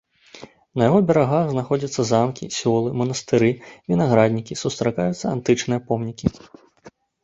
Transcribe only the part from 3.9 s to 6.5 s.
вінаграднікі, сустракаюцца антычныя помнікі.